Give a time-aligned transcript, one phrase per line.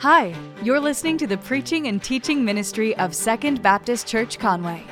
[0.00, 4.84] Hi, you're listening to the preaching and teaching ministry of Second Baptist Church Conway.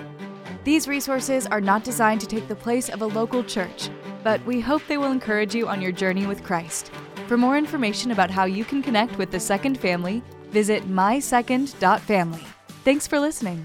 [0.65, 3.91] These resources are not designed to take the place of a local church,
[4.23, 6.91] but we hope they will encourage you on your journey with Christ.
[7.27, 12.45] For more information about how you can connect with the Second family, visit mysecond.family.
[12.83, 13.63] Thanks for listening.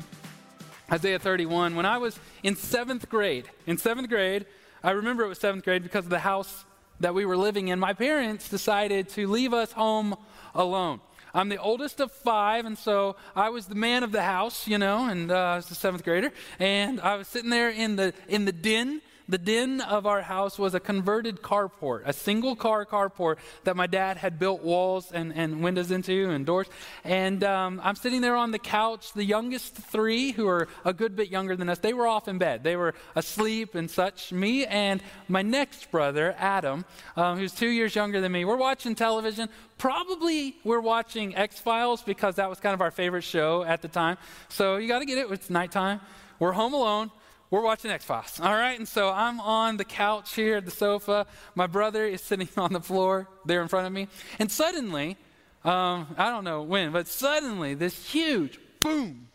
[0.92, 1.74] Isaiah 31.
[1.74, 4.46] When I was in seventh grade, in seventh grade,
[4.84, 6.66] I remember it was seventh grade because of the house
[7.00, 7.80] that we were living in.
[7.80, 10.18] My parents decided to leave us home
[10.54, 11.00] alone.
[11.34, 14.78] I'm the oldest of five, and so I was the man of the house, you
[14.78, 16.32] know, and uh, I was the seventh grader.
[16.60, 20.58] And I was sitting there in the in the den the den of our house
[20.58, 25.34] was a converted carport, a single car carport that my dad had built walls and,
[25.36, 26.68] and windows into and doors.
[27.04, 29.14] And um, I'm sitting there on the couch.
[29.14, 32.40] The youngest three, who are a good bit younger than us, they were off in
[32.40, 32.64] bed.
[32.64, 34.34] They were asleep and such.
[34.34, 36.84] Me and my next brother, Adam,
[37.16, 39.48] um, who's two years younger than me, we're watching television.
[39.78, 43.88] Probably we're watching X Files because that was kind of our favorite show at the
[43.88, 44.18] time.
[44.50, 45.30] So you got to get it.
[45.30, 46.02] It's nighttime.
[46.40, 47.12] We're home alone
[47.52, 48.78] we're watching X Files, all right?
[48.78, 51.26] And so I'm on the couch here at the sofa.
[51.56, 54.08] My brother is sitting on the floor there in front of me.
[54.38, 55.18] And suddenly,
[55.66, 59.30] um, I don't know when, but suddenly this huge boom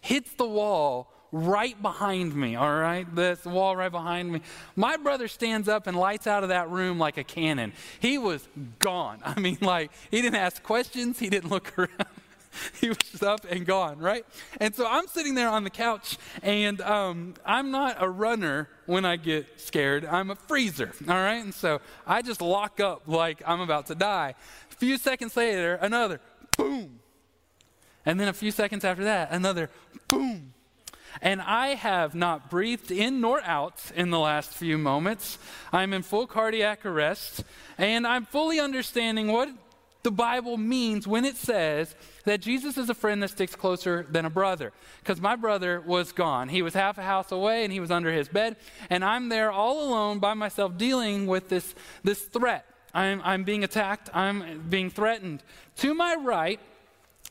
[0.00, 3.06] hits the wall right behind me, all right?
[3.14, 4.40] This wall right behind me.
[4.76, 7.72] My brother stands up and lights out of that room like a cannon.
[8.00, 9.20] He was gone.
[9.24, 12.06] I mean, like, he didn't ask questions, he didn't look around.
[12.80, 14.24] he was up and gone, right?
[14.60, 19.04] And so I'm sitting there on the couch, and um, I'm not a runner when
[19.04, 20.04] I get scared.
[20.04, 21.42] I'm a freezer, all right?
[21.42, 24.34] And so I just lock up like I'm about to die.
[24.70, 26.20] A few seconds later, another
[26.56, 27.00] boom.
[28.06, 29.70] And then a few seconds after that, another
[30.08, 30.54] boom.
[31.20, 35.38] And I have not breathed in nor out in the last few moments.
[35.72, 37.44] I'm in full cardiac arrest,
[37.76, 39.48] and I'm fully understanding what
[40.02, 44.24] the Bible means when it says that Jesus is a friend that sticks closer than
[44.24, 44.72] a brother.
[45.00, 46.48] Because my brother was gone.
[46.48, 48.56] He was half a house away and he was under his bed.
[48.90, 51.74] And I'm there all alone by myself dealing with this,
[52.04, 52.64] this threat.
[52.94, 55.42] I'm, I'm being attacked, I'm being threatened.
[55.76, 56.60] To my right,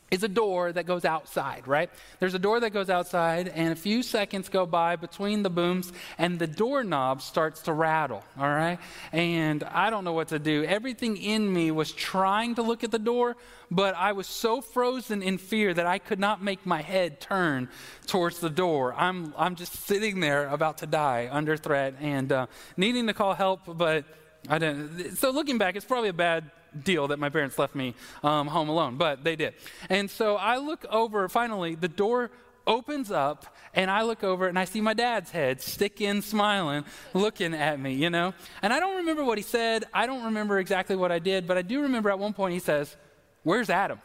[0.09, 1.89] is a door that goes outside, right?
[2.19, 5.91] There's a door that goes outside, and a few seconds go by between the booms,
[6.17, 8.79] and the doorknob starts to rattle, all right?
[9.11, 10.63] And I don't know what to do.
[10.63, 13.35] Everything in me was trying to look at the door,
[13.69, 17.67] but I was so frozen in fear that I could not make my head turn
[18.05, 18.93] towards the door.
[18.97, 22.47] I'm, I'm just sitting there about to die under threat and uh,
[22.77, 24.05] needing to call help, but
[24.47, 25.17] I didn't.
[25.17, 26.49] So looking back, it's probably a bad
[26.83, 29.53] deal that my parents left me um, home alone, but they did.
[29.89, 32.31] And so I look over, finally, the door
[32.65, 36.83] opens up, and I look over and I see my dad's head sticking, smiling,
[37.13, 38.33] looking at me, you know?
[38.61, 39.85] And I don't remember what he said.
[39.93, 42.59] I don't remember exactly what I did, but I do remember at one point he
[42.59, 42.95] says,
[43.43, 44.01] Where's Adam?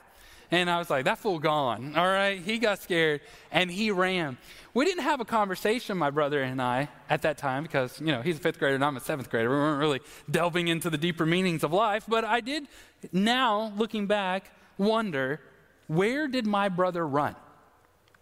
[0.53, 1.97] And I was like, that fool gone.
[1.97, 2.39] All right.
[2.39, 4.37] He got scared and he ran.
[4.75, 8.23] We didn't have a conversation, my brother and I, at that time because, you know,
[8.23, 9.51] he's a fifth grader and I'm a seventh grader.
[9.51, 10.01] We weren't really
[10.31, 12.05] delving into the deeper meanings of life.
[12.09, 12.69] But I did
[13.13, 15.41] now, looking back, wonder
[15.89, 17.37] where did my brother run?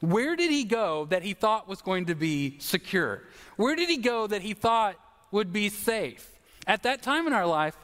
[0.00, 3.22] Where did he go that he thought was going to be secure?
[3.56, 4.96] Where did he go that he thought
[5.30, 6.38] would be safe?
[6.66, 7.76] At that time in our life,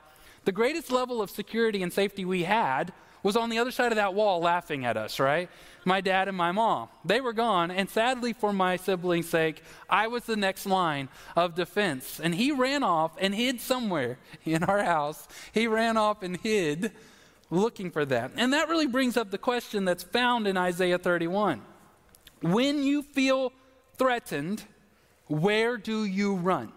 [0.45, 2.93] the greatest level of security and safety we had
[3.27, 5.51] was on the other side of that wall laughing at us, right?
[5.85, 6.89] My dad and my mom.
[7.05, 11.57] They were gone, and sadly, for my siblings' sake, I was the next line of
[11.57, 12.21] defense.
[12.21, 15.27] And he ran off and hid somewhere in our house.
[15.51, 16.93] He ran off and hid
[17.51, 18.31] looking for that.
[18.37, 21.63] And that really brings up the question that's found in Isaiah 31.
[22.43, 23.53] When you feel
[23.99, 24.63] threatened,
[25.27, 26.71] where do you run?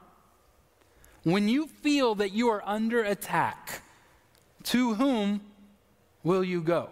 [1.21, 3.83] When you feel that you are under attack,
[4.63, 5.41] to whom
[6.23, 6.89] will you go?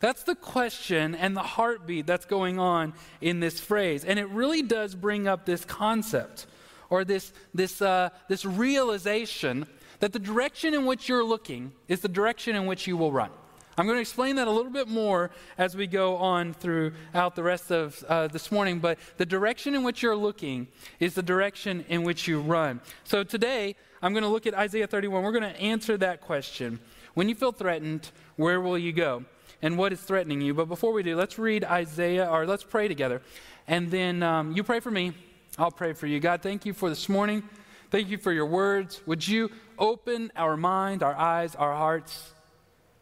[0.00, 4.04] That's the question and the heartbeat that's going on in this phrase.
[4.04, 6.46] And it really does bring up this concept
[6.88, 9.66] or this, this, uh, this realization
[10.00, 13.30] that the direction in which you're looking is the direction in which you will run.
[13.76, 17.44] I'm going to explain that a little bit more as we go on throughout the
[17.44, 20.66] rest of uh, this morning, but the direction in which you're looking
[20.98, 22.80] is the direction in which you run.
[23.04, 25.22] So today, I'm going to look at Isaiah 31.
[25.22, 26.80] We're going to answer that question.
[27.14, 29.24] When you feel threatened, where will you go?
[29.60, 30.54] And what is threatening you?
[30.54, 33.20] But before we do, let's read Isaiah, or let's pray together.
[33.66, 35.12] And then um, you pray for me,
[35.58, 36.20] I'll pray for you.
[36.20, 37.42] God, thank you for this morning.
[37.90, 39.02] Thank you for your words.
[39.06, 42.32] Would you open our mind, our eyes, our hearts?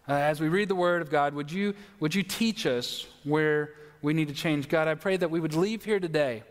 [0.08, 3.74] Uh, as we read the word of God, would you, would you teach us where
[4.00, 4.70] we need to change?
[4.70, 6.44] God, I pray that we would leave here today,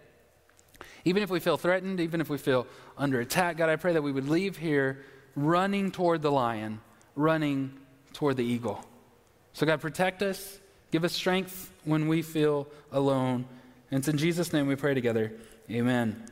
[1.06, 2.68] even if we feel threatened, even if we feel
[3.00, 3.58] under attack.
[3.58, 5.04] God, I pray that we would leave here
[5.36, 6.82] running toward the lion,
[7.16, 7.80] running
[8.16, 8.84] toward the eagle.
[9.54, 10.60] So, God, protect us,
[10.92, 13.46] give us strength when we feel alone.
[13.92, 15.34] And it's in Jesus' name we pray together.
[15.70, 16.24] Amen.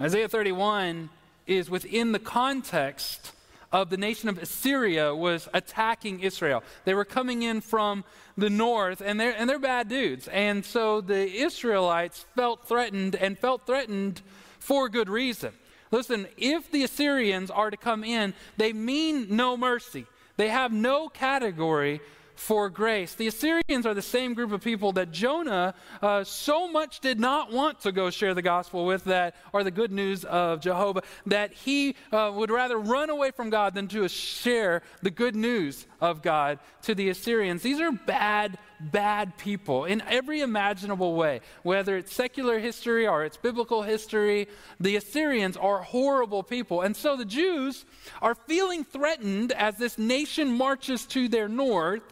[0.00, 1.08] Isaiah 31
[1.46, 3.32] is within the context
[3.72, 6.62] of the nation of Assyria was attacking Israel.
[6.84, 8.04] They were coming in from
[8.36, 10.28] the north, and they're, and they're bad dudes.
[10.28, 14.22] And so the Israelites felt threatened and felt threatened
[14.58, 15.52] for good reason.
[15.90, 20.06] Listen, if the Assyrians are to come in, they mean no mercy.
[20.36, 22.00] They have no category
[22.36, 23.14] for grace.
[23.14, 27.50] The Assyrians are the same group of people that Jonah uh, so much did not
[27.50, 31.52] want to go share the gospel with that, or the good news of Jehovah, that
[31.54, 36.22] he uh, would rather run away from God than to share the good news of
[36.22, 37.62] God to the Assyrians.
[37.62, 43.36] These are bad, bad people in every imaginable way, whether it's secular history or it's
[43.36, 44.48] biblical history.
[44.80, 46.82] The Assyrians are horrible people.
[46.82, 47.84] And so the Jews
[48.20, 52.02] are feeling threatened as this nation marches to their north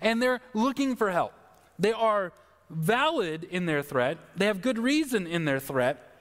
[0.00, 1.34] and they're looking for help.
[1.78, 2.32] They are
[2.70, 6.11] valid in their threat, they have good reason in their threat,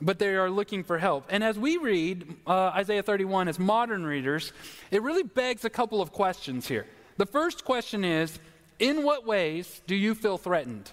[0.00, 1.24] but they are looking for help.
[1.28, 4.52] And as we read uh, Isaiah 31 as modern readers,
[4.90, 6.86] it really begs a couple of questions here.
[7.16, 8.38] The first question is
[8.78, 10.90] In what ways do you feel threatened?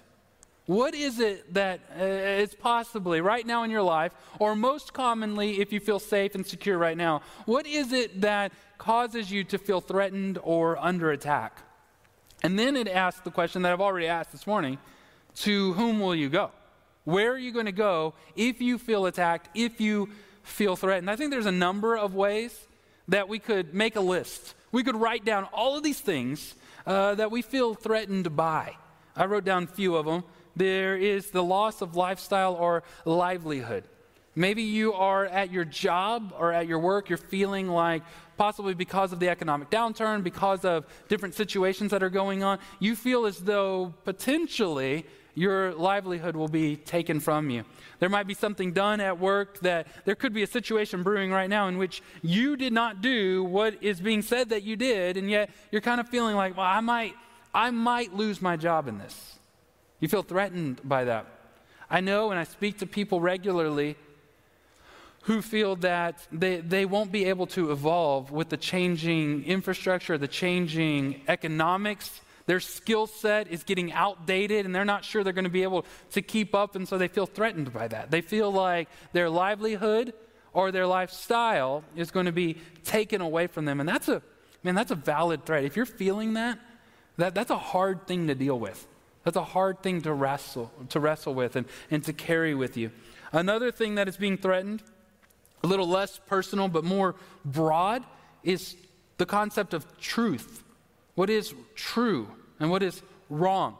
[0.68, 5.59] What is it that uh, is possibly right now in your life, or most commonly
[5.59, 9.57] if you feel safe and secure right now, what is it that causes you to
[9.57, 11.62] feel threatened or under attack?
[12.44, 14.77] And then it asks the question that I've already asked this morning
[15.36, 16.51] to whom will you go?
[17.03, 20.09] Where are you going to go if you feel attacked, if you
[20.44, 21.09] feel threatened?
[21.09, 22.68] I think there's a number of ways
[23.07, 24.53] that we could make a list.
[24.71, 26.56] We could write down all of these things
[26.86, 28.75] uh, that we feel threatened by.
[29.15, 30.24] I wrote down a few of them.
[30.56, 33.83] There is the loss of lifestyle or livelihood.
[34.36, 38.01] Maybe you are at your job or at your work, you're feeling like
[38.38, 42.95] possibly because of the economic downturn, because of different situations that are going on, you
[42.95, 45.06] feel as though potentially
[45.36, 47.63] your livelihood will be taken from you.
[48.00, 51.50] There might be something done at work that there could be a situation brewing right
[51.50, 55.30] now in which you did not do what is being said that you did, and
[55.30, 57.16] yet you're kind of feeling like, well, I might,
[57.54, 59.39] I might lose my job in this.
[60.00, 61.28] You feel threatened by that.
[61.89, 63.95] I know, and I speak to people regularly
[65.24, 70.28] who feel that they, they won't be able to evolve with the changing infrastructure, the
[70.28, 72.22] changing economics.
[72.51, 75.86] Their skill set is getting outdated and they're not sure they're going to be able
[76.12, 78.12] to keep up, and so they feel threatened by that.
[78.12, 80.13] They feel like their livelihood
[80.51, 83.80] or their lifestyle is going to be taken away from them.
[83.80, 84.21] And that's a
[84.63, 85.63] man, that's a valid threat.
[85.63, 86.59] If you're feeling that,
[87.15, 88.86] that that's a hard thing to deal with.
[89.24, 92.92] That's a hard thing to wrestle to wrestle with and, and to carry with you.
[93.31, 94.83] Another thing that is being threatened
[95.63, 97.15] a little less personal but more
[97.45, 98.04] broad
[98.44, 98.75] is
[99.19, 100.65] the concept of truth.
[101.15, 102.27] What is true
[102.62, 103.75] and what is wrong?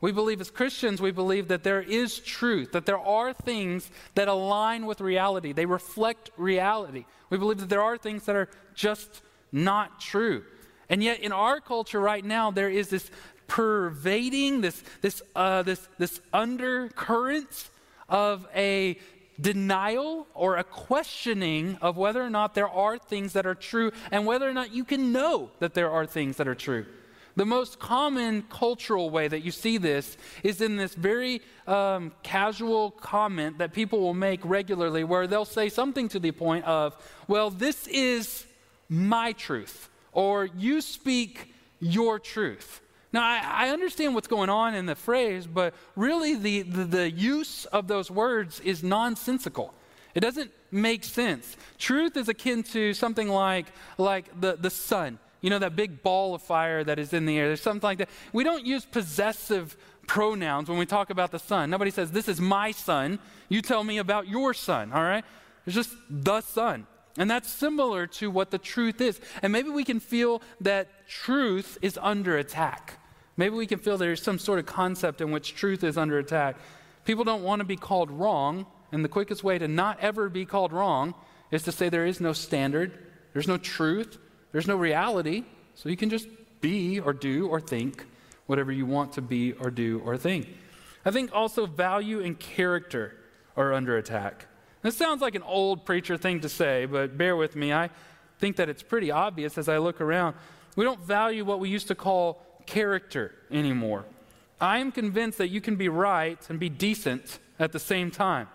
[0.00, 4.28] We believe as Christians, we believe that there is truth, that there are things that
[4.28, 7.06] align with reality, they reflect reality.
[7.30, 10.44] We believe that there are things that are just not true.
[10.88, 13.10] And yet, in our culture right now, there is this
[13.48, 17.70] pervading, this, this, uh, this, this undercurrent
[18.08, 18.98] of a
[19.40, 24.26] denial or a questioning of whether or not there are things that are true and
[24.26, 26.86] whether or not you can know that there are things that are true.
[27.36, 32.90] The most common cultural way that you see this is in this very um, casual
[32.92, 36.96] comment that people will make regularly, where they'll say something to the point of,
[37.28, 38.46] Well, this is
[38.88, 42.80] my truth, or you speak your truth.
[43.12, 47.10] Now, I, I, understand what's going on in the phrase, but really the, the, the
[47.10, 49.72] use of those words is nonsensical.
[50.14, 51.56] It doesn't make sense.
[51.78, 53.66] Truth is akin to something like,
[53.98, 55.18] like the, the sun.
[55.46, 57.46] You know, that big ball of fire that is in the air.
[57.46, 58.08] There's something like that.
[58.32, 59.76] We don't use possessive
[60.08, 61.70] pronouns when we talk about the sun.
[61.70, 63.20] Nobody says, This is my son.
[63.48, 65.24] You tell me about your son, all right?
[65.64, 66.88] It's just the sun.
[67.16, 69.20] And that's similar to what the truth is.
[69.40, 72.98] And maybe we can feel that truth is under attack.
[73.36, 76.56] Maybe we can feel there's some sort of concept in which truth is under attack.
[77.04, 80.44] People don't want to be called wrong, and the quickest way to not ever be
[80.44, 81.14] called wrong
[81.52, 82.98] is to say there is no standard,
[83.32, 84.18] there's no truth,
[84.52, 86.28] there's no reality, so you can just
[86.60, 88.06] be or do or think
[88.46, 90.48] whatever you want to be or do or think.
[91.04, 93.16] I think also value and character
[93.56, 94.46] are under attack.
[94.82, 97.72] This sounds like an old preacher thing to say, but bear with me.
[97.72, 97.90] I
[98.38, 100.36] think that it's pretty obvious as I look around.
[100.76, 104.04] We don't value what we used to call character anymore.
[104.60, 108.48] I am convinced that you can be right and be decent at the same time.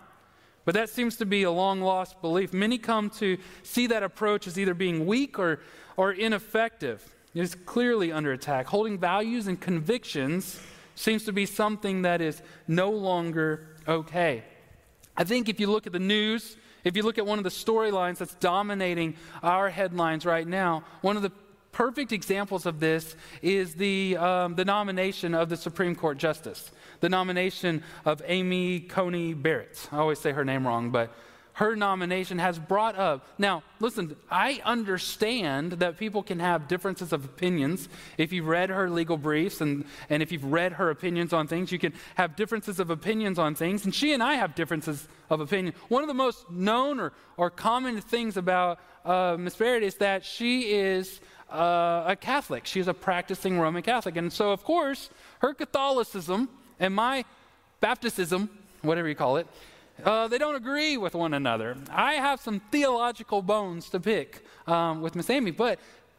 [0.64, 2.52] But that seems to be a long lost belief.
[2.52, 5.60] Many come to see that approach as either being weak or,
[5.96, 7.14] or ineffective.
[7.34, 8.66] is clearly under attack.
[8.66, 10.60] Holding values and convictions
[10.94, 14.44] seems to be something that is no longer okay.
[15.16, 17.50] I think if you look at the news, if you look at one of the
[17.50, 21.32] storylines that's dominating our headlines right now, one of the
[21.70, 26.70] perfect examples of this is the, um, the nomination of the Supreme Court Justice,
[27.00, 29.88] the nomination of Amy Coney Barrett.
[29.90, 31.14] I always say her name wrong, but
[31.54, 33.26] her nomination has brought up.
[33.38, 37.88] Now, listen, I understand that people can have differences of opinions.
[38.16, 41.70] If you've read her legal briefs and, and if you've read her opinions on things,
[41.70, 43.84] you can have differences of opinions on things.
[43.84, 45.74] And she and I have differences of opinion.
[45.88, 49.56] One of the most known or, or common things about uh, Ms.
[49.56, 52.64] Barrett is that she is uh, a Catholic.
[52.64, 54.16] She's a practicing Roman Catholic.
[54.16, 56.48] And so, of course, her Catholicism
[56.80, 57.24] and my
[57.80, 58.48] Baptism,
[58.82, 59.46] whatever you call it,
[60.04, 61.76] uh, they don't agree with one another.
[61.90, 65.78] I have some theological bones to pick um, with Miss Amy, but,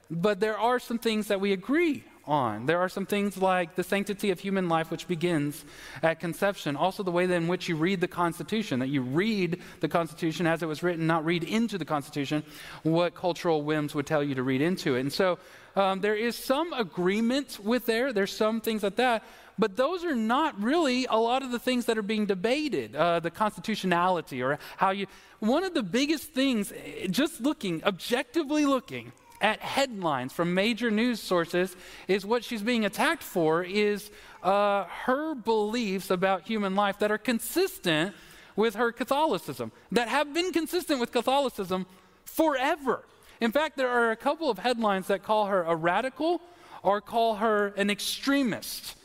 [0.09, 2.65] but there are some things that we agree on.
[2.65, 5.65] There are some things like the sanctity of human life, which begins
[6.01, 6.75] at conception.
[6.75, 10.63] Also, the way in which you read the Constitution, that you read the Constitution as
[10.63, 12.43] it was written, not read into the Constitution
[12.83, 15.01] what cultural whims would tell you to read into it.
[15.01, 15.37] And so
[15.75, 18.13] um, there is some agreement with there.
[18.13, 19.23] There's some things like that.
[19.57, 23.19] But those are not really a lot of the things that are being debated, uh,
[23.19, 25.07] the constitutionality or how you.
[25.39, 26.73] One of the biggest things,
[27.09, 29.11] just looking, objectively looking,
[29.43, 31.75] at headlines from major news sources
[32.07, 34.09] is what she's being attacked for is
[34.41, 38.15] uh, her beliefs about human life that are consistent
[38.55, 41.85] with her Catholicism, that have been consistent with Catholicism
[42.23, 43.03] forever.
[43.41, 46.41] In fact, there are a couple of headlines that call her a radical
[46.81, 48.95] or call her an extremist.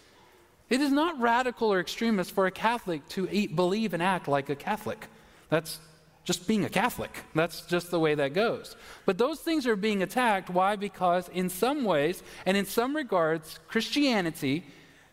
[0.70, 4.50] It is not radical or extremist for a Catholic to eat, believe and act like
[4.50, 5.06] a Catholic.
[5.48, 5.78] That's
[6.24, 7.10] just being a Catholic.
[7.34, 8.76] That's just the way that goes.
[9.06, 10.50] But those things are being attacked.
[10.50, 10.76] Why?
[10.76, 14.66] Because in some ways and in some regards, Christianity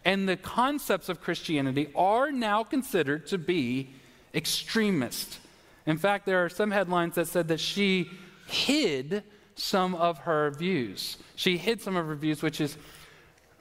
[0.03, 3.91] and the concepts of Christianity are now considered to be
[4.33, 5.39] extremist.
[5.85, 8.09] In fact, there are some headlines that said that she
[8.47, 9.23] hid
[9.55, 11.17] some of her views.
[11.35, 12.77] She hid some of her views, which is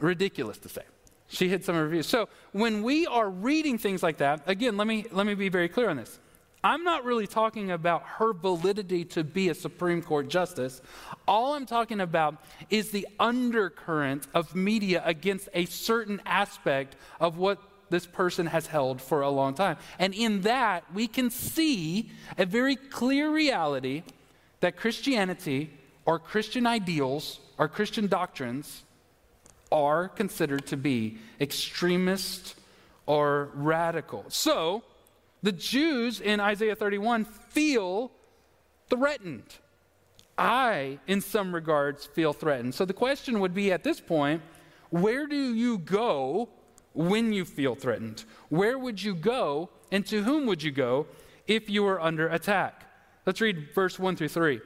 [0.01, 0.83] ridiculous to say.
[1.35, 2.07] She hid some of her views.
[2.07, 5.69] So when we are reading things like that, again, let me, let me be very
[5.69, 6.21] clear on this.
[6.63, 10.81] I'm not really talking about her validity to be a Supreme Court justice.
[11.29, 12.37] All I'm talking about
[12.71, 17.59] is the undercurrent of media against a certain aspect of what
[17.91, 19.77] this person has held for a long time.
[19.99, 24.05] And in that, we can see a very clear reality
[24.61, 25.71] that Christianity
[26.07, 28.84] or Christian ideals or Christian doctrines
[29.71, 32.55] are considered to be extremist
[33.07, 34.25] or radical.
[34.29, 34.83] So,
[35.43, 38.11] the Jews in Isaiah 31 feel
[38.89, 39.45] threatened.
[40.39, 42.75] I, in some regards, feel threatened.
[42.75, 44.43] So the question would be at this point
[44.91, 46.49] where do you go
[46.93, 48.25] when you feel threatened?
[48.49, 51.07] Where would you go and to whom would you go
[51.47, 52.85] if you were under attack?
[53.27, 54.61] Let's read verse 1 through 3.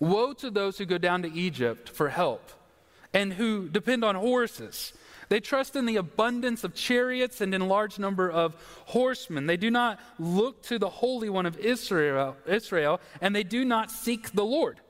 [0.00, 2.50] Woe to those who go down to Egypt for help
[3.12, 4.92] and who depend on horses
[5.30, 9.46] they trust in the abundance of chariots and in large number of horsemen.
[9.46, 13.92] They do not look to the Holy One of Israel, Israel, and they do not
[13.92, 14.80] seek the Lord.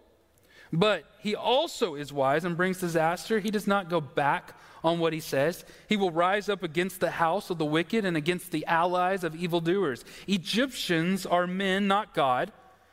[0.73, 3.39] But he also is wise and brings disaster.
[3.39, 5.63] He does not go back on what he says.
[5.91, 9.37] He will rise up against the house of the wicked and against the allies of
[9.37, 10.07] evildoers.
[10.27, 12.51] Egyptians are men, not God.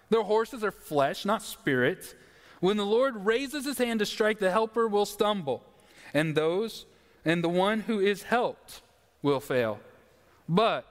[0.10, 2.13] Their horses are flesh, not spirit.
[2.59, 5.63] When the Lord raises his hand to strike, the helper will stumble,
[6.13, 6.85] and those
[7.23, 8.81] and the one who is helped
[9.21, 9.79] will fail.
[10.47, 10.85] But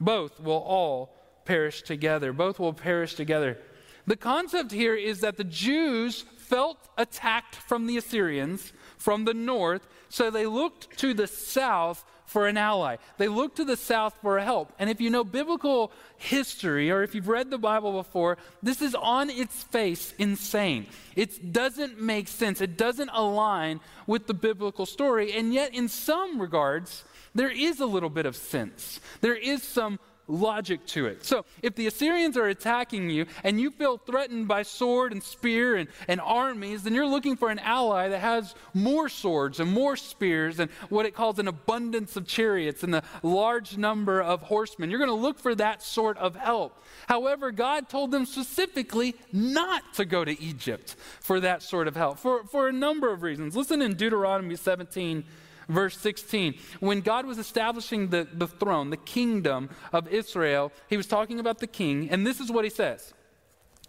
[0.00, 2.32] both will all perish together.
[2.32, 3.58] Both will perish together.
[4.06, 9.86] The concept here is that the Jews felt attacked from the Assyrians from the north,
[10.08, 12.04] so they looked to the south
[12.34, 12.96] for an ally.
[13.16, 14.72] They looked to the south for help.
[14.80, 18.96] And if you know biblical history or if you've read the Bible before, this is
[18.96, 20.88] on its face insane.
[21.14, 25.32] It doesn't make sense, it doesn't align with the biblical story.
[25.32, 27.04] And yet, in some regards,
[27.36, 28.98] there is a little bit of sense.
[29.20, 31.24] There is some logic to it.
[31.24, 35.76] So, if the Assyrians are attacking you and you feel threatened by sword and spear
[35.76, 39.96] and, and armies, then you're looking for an ally that has more swords and more
[39.96, 44.90] spears and what it calls an abundance of chariots and a large number of horsemen.
[44.90, 46.82] You're going to look for that sort of help.
[47.08, 52.18] However, God told them specifically not to go to Egypt for that sort of help
[52.18, 53.56] for, for a number of reasons.
[53.56, 55.24] Listen in Deuteronomy 17
[55.68, 56.54] verse 16.
[56.80, 61.58] When God was establishing the, the throne, the kingdom of Israel, he was talking about
[61.58, 63.14] the king, and this is what he says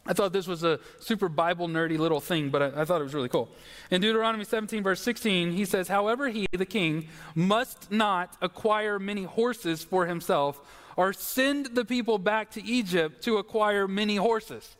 [0.07, 3.05] I thought this was a super Bible nerdy little thing, but I, I, thought it
[3.05, 3.49] was really cool.
[3.89, 9.23] In Deuteronomy 17, verse 16, he says, However, he, the king, must not acquire many
[9.23, 10.61] horses for himself
[10.95, 14.75] or send the people back to Egypt to acquire many horses.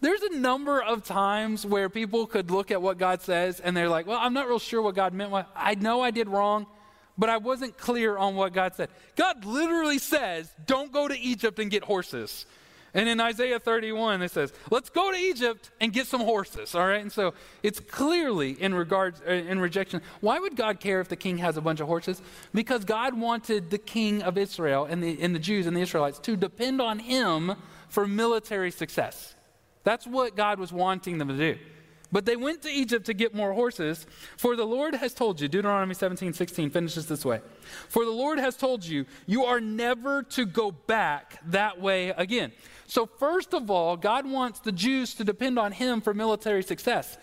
[0.00, 3.88] There's a number of times where people could look at what God says and they're
[3.88, 5.32] like, Well, I'm not real sure what God meant.
[5.54, 6.66] I know I did wrong,
[7.18, 8.88] but I wasn't clear on what God said.
[9.16, 12.46] God literally says, Don't go to Egypt and get horses.
[12.92, 16.86] And in Isaiah 31, it says, let's go to Egypt and get some horses, all
[16.86, 17.00] right?
[17.00, 20.02] And so it's clearly in regards, uh, in rejection.
[20.20, 22.20] Why would God care if the king has a bunch of horses?
[22.52, 26.18] Because God wanted the king of Israel and the, and the Jews and the Israelites
[26.20, 27.54] to depend on him
[27.88, 29.36] for military success.
[29.84, 31.58] That's what God was wanting them to do.
[32.12, 34.06] But they went to Egypt to get more horses.
[34.36, 37.40] For the Lord has told you, Deuteronomy 17, 16 finishes this way.
[37.88, 42.52] For the Lord has told you, you are never to go back that way again.
[42.86, 47.16] So, first of all, God wants the Jews to depend on Him for military success.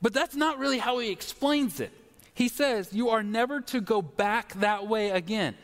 [0.00, 1.92] But that's not really how He explains it.
[2.32, 5.54] He says, You are never to go back that way again.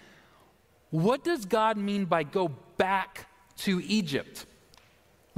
[0.90, 3.26] What does God mean by go back
[3.58, 4.44] to Egypt?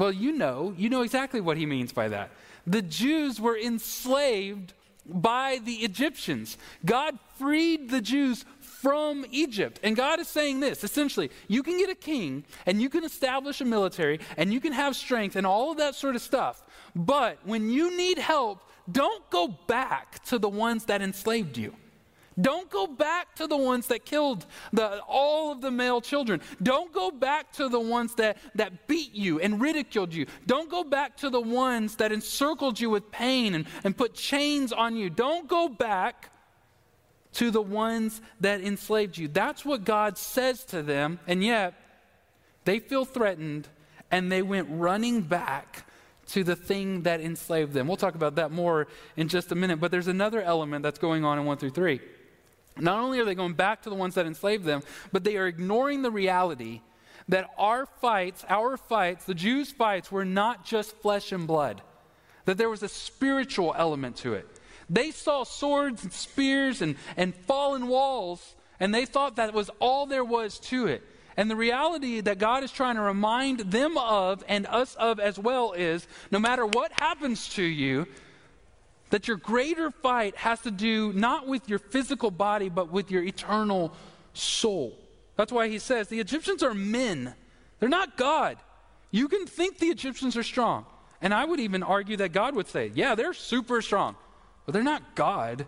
[0.00, 2.30] Well, you know, you know exactly what He means by that.
[2.66, 4.72] The Jews were enslaved
[5.04, 6.56] by the Egyptians.
[6.86, 9.78] God freed the Jews from Egypt.
[9.82, 13.60] And God is saying this essentially, you can get a king and you can establish
[13.60, 16.62] a military and you can have strength and all of that sort of stuff.
[16.96, 21.76] But when you need help, don't go back to the ones that enslaved you.
[22.38, 26.40] Don't go back to the ones that killed the, all of the male children.
[26.62, 30.26] Don't go back to the ones that, that beat you and ridiculed you.
[30.46, 34.72] Don't go back to the ones that encircled you with pain and, and put chains
[34.72, 35.10] on you.
[35.10, 36.30] Don't go back
[37.32, 39.28] to the ones that enslaved you.
[39.28, 41.74] That's what God says to them, and yet
[42.64, 43.68] they feel threatened
[44.10, 45.86] and they went running back
[46.28, 47.88] to the thing that enslaved them.
[47.88, 51.24] We'll talk about that more in just a minute, but there's another element that's going
[51.24, 52.00] on in 1 through 3.
[52.76, 55.46] Not only are they going back to the ones that enslaved them, but they are
[55.46, 56.80] ignoring the reality
[57.28, 61.82] that our fights, our fights, the Jews' fights, were not just flesh and blood,
[62.44, 64.48] that there was a spiritual element to it.
[64.88, 70.06] They saw swords and spears and, and fallen walls, and they thought that was all
[70.06, 71.02] there was to it.
[71.36, 75.38] And the reality that God is trying to remind them of and us of as
[75.38, 78.06] well is no matter what happens to you,
[79.10, 83.22] that your greater fight has to do not with your physical body, but with your
[83.22, 83.92] eternal
[84.32, 84.96] soul.
[85.36, 87.34] That's why he says the Egyptians are men,
[87.78, 88.56] they're not God.
[89.10, 90.86] You can think the Egyptians are strong.
[91.20, 94.16] And I would even argue that God would say, yeah, they're super strong.
[94.64, 95.66] But they're not God.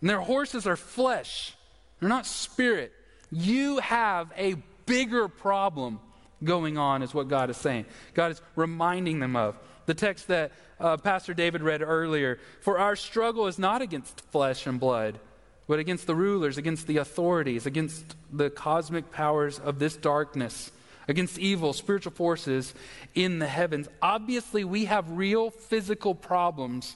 [0.00, 1.54] And their horses are flesh,
[2.00, 2.92] they're not spirit.
[3.30, 4.54] You have a
[4.86, 6.00] bigger problem
[6.42, 7.84] going on, is what God is saying.
[8.14, 9.58] God is reminding them of.
[9.88, 14.66] The text that uh, Pastor David read earlier For our struggle is not against flesh
[14.66, 15.18] and blood,
[15.66, 20.70] but against the rulers, against the authorities, against the cosmic powers of this darkness,
[21.08, 22.74] against evil, spiritual forces
[23.14, 23.88] in the heavens.
[24.02, 26.94] Obviously, we have real physical problems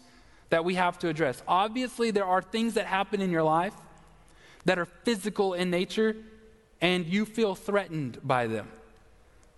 [0.51, 1.43] that we have to address.
[1.49, 3.75] Obviously, there are things that happen in your life
[4.67, 6.15] that are physical in nature,
[6.83, 8.69] and you feel threatened by them.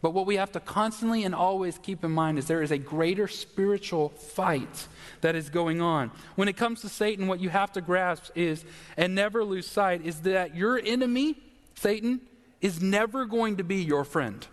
[0.04, 2.76] But what we have to constantly and always keep in mind is there is a
[2.76, 4.86] greater spiritual fight
[5.22, 6.10] that is going on.
[6.34, 8.66] When it comes to Satan, what you have to grasp is,
[8.98, 11.36] and never lose sight, is that your enemy,
[11.74, 12.20] Satan,
[12.60, 14.46] is never going to be your friend.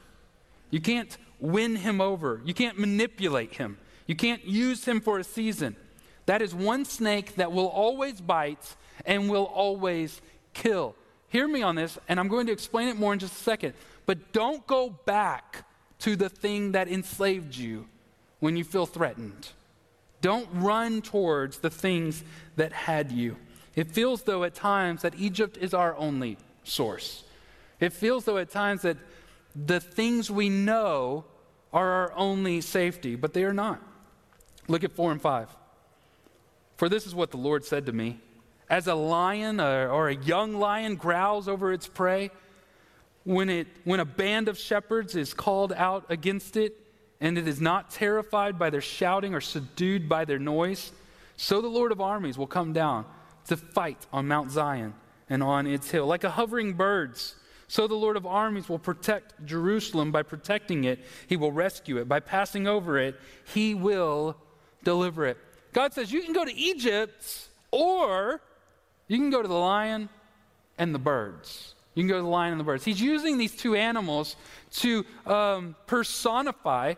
[0.69, 5.23] You can't win him over, you can't manipulate him, you can't use him for a
[5.25, 5.75] season.
[6.27, 10.21] That is one snake that will always bite and will always
[10.53, 10.95] kill.
[11.27, 13.73] Hear me on this, and I'm going to explain it more in just a second.
[14.05, 15.65] But don't go back
[15.99, 17.87] to the thing that enslaved you
[18.39, 19.49] when you feel threatened.
[20.21, 22.23] Don't run towards the things
[22.55, 23.37] that had you.
[23.75, 27.23] It feels, though, at times that Egypt is our only source.
[27.79, 28.97] It feels, though, at times that
[29.55, 31.25] the things we know
[31.73, 33.81] are our only safety, but they are not.
[34.67, 35.47] Look at 4 and 5.
[36.77, 38.19] For this is what the Lord said to me
[38.69, 42.31] As a lion or a young lion growls over its prey,
[43.23, 46.77] when, it, when a band of shepherds is called out against it,
[47.19, 50.91] and it is not terrified by their shouting or subdued by their noise,
[51.37, 53.05] so the Lord of armies will come down
[53.47, 54.93] to fight on Mount Zion
[55.29, 56.07] and on its hill.
[56.07, 57.35] Like a hovering bird's,
[57.67, 60.99] so the Lord of armies will protect Jerusalem by protecting it.
[61.27, 62.07] He will rescue it.
[62.07, 63.19] By passing over it,
[63.53, 64.35] he will
[64.83, 65.37] deliver it.
[65.73, 68.41] God says you can go to Egypt or
[69.07, 70.09] you can go to the lion
[70.77, 71.75] and the birds.
[71.93, 72.85] You can go to the lion and the birds.
[72.85, 74.35] He's using these two animals
[74.75, 76.95] to um, personify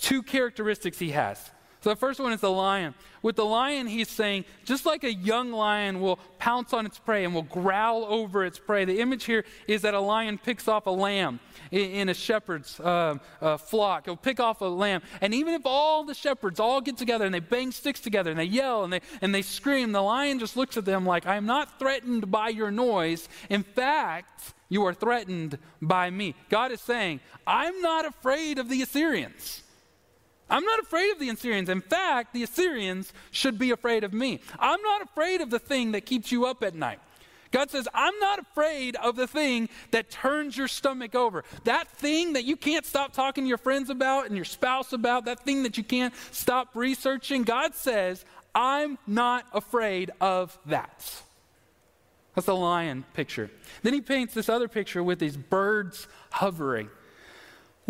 [0.00, 1.50] two characteristics he has.
[1.82, 2.94] So the first one is the lion.
[3.22, 7.24] With the lion, he's saying, just like a young lion will pounce on its prey
[7.24, 10.86] and will growl over its prey, the image here is that a lion picks off
[10.86, 11.40] a lamb
[11.70, 14.06] in, a shepherd's uh, uh, flock.
[14.06, 15.02] He'll pick off a lamb.
[15.22, 18.38] And even if all the shepherds all get together and they bang sticks together and
[18.38, 21.36] they yell and they, and they scream, the lion just looks at them like, I
[21.36, 23.26] am not threatened by your noise.
[23.48, 26.34] In fact, you are threatened by me.
[26.50, 29.62] God is saying, I'm not afraid of the Assyrians.
[30.50, 31.68] I'm not afraid of the Assyrians.
[31.68, 34.40] In fact, the Assyrians should be afraid of me.
[34.58, 36.98] I'm not afraid of the thing that keeps you up at night.
[37.52, 41.44] God says, I'm not afraid of the thing that turns your stomach over.
[41.64, 45.24] That thing that you can't stop talking to your friends about and your spouse about,
[45.24, 47.42] that thing that you can't stop researching.
[47.42, 51.22] God says, I'm not afraid of that.
[52.34, 53.50] That's the lion picture.
[53.82, 56.88] Then he paints this other picture with these birds hovering.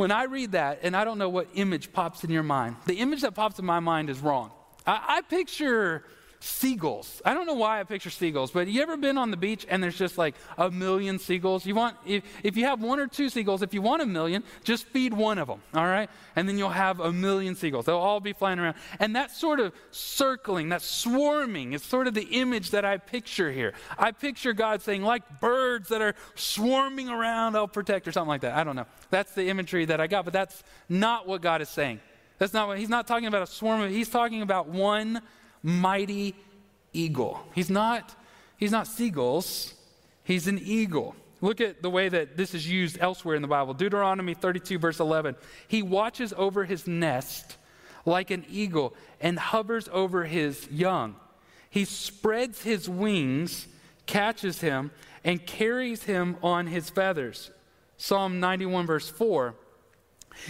[0.01, 3.01] When I read that, and I don't know what image pops in your mind, the
[3.01, 4.51] image that pops in my mind is wrong.
[4.87, 6.05] I, I picture
[6.41, 7.21] seagulls.
[7.25, 9.83] I don't know why I picture seagulls, but you ever been on the beach and
[9.83, 11.67] there's just like a million seagulls?
[11.67, 14.43] You want if, if you have one or two seagulls, if you want a million,
[14.65, 16.09] just feed one of them, all right?
[16.37, 17.85] And then you'll have a million seagulls.
[17.85, 18.77] They'll all be flying around.
[18.99, 23.53] And that sort of circling, that swarming is sort of the image that I picture
[23.53, 23.75] here.
[23.99, 28.41] I picture God saying, like birds that are swarming around, I'll protect, or something like
[28.41, 28.55] that.
[28.55, 28.87] I don't know.
[29.11, 32.01] That's the imagery that I got, but that's not what God is saying.
[32.39, 35.21] That's not what he's not talking about a swarm of, he's talking about one
[35.63, 36.35] mighty
[36.93, 37.41] eagle.
[37.55, 38.15] He's not,
[38.57, 39.75] he's not seagulls,
[40.25, 41.15] he's an eagle.
[41.41, 43.73] Look at the way that this is used elsewhere in the Bible.
[43.73, 45.37] Deuteronomy 32, verse 11.
[45.69, 47.57] He watches over his nest
[48.05, 51.17] like an eagle and hovers over his young.
[51.71, 53.69] He spreads his wings,
[54.07, 54.91] catches him,
[55.25, 57.51] and carries him on his feathers.
[57.97, 59.55] Psalm 91, verse 4.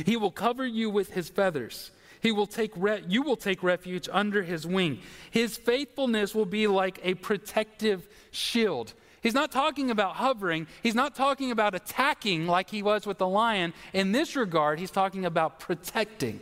[0.07, 1.90] He will cover you with his feathers.
[2.20, 5.00] He will take re- you will take refuge under his wing.
[5.30, 8.94] His faithfulness will be like a protective shield.
[9.22, 10.66] He's not talking about hovering.
[10.83, 13.74] He's not talking about attacking like he was with the lion.
[13.92, 16.40] In this regard, he's talking about protecting.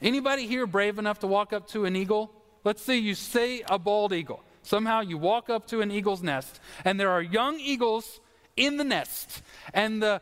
[0.00, 2.32] Anybody here brave enough to walk up to an eagle?
[2.64, 4.42] Let's say you say a bald eagle.
[4.62, 8.20] Somehow you walk up to an eagle's nest, and there are young eagles
[8.56, 9.42] in the nest,
[9.74, 10.20] and the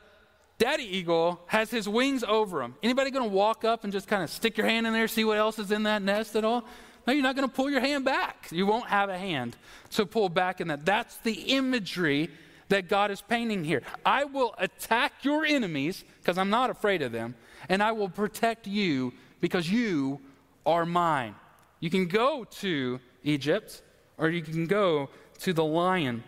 [0.61, 2.75] Daddy eagle has his wings over him.
[2.83, 5.25] Anybody going to walk up and just kind of stick your hand in there, see
[5.25, 6.67] what else is in that nest at all?
[7.07, 8.47] No, you're not going to pull your hand back.
[8.51, 9.57] You won't have a hand
[9.93, 10.85] to pull back in that.
[10.85, 12.29] That's the imagery
[12.69, 13.81] that God is painting here.
[14.05, 17.37] I will attack your enemies because I'm not afraid of them,
[17.71, 20.21] and I will protect you because you
[20.67, 21.37] are mine.
[21.81, 23.81] You can go to Egypt,
[24.19, 26.23] or you can go to the lion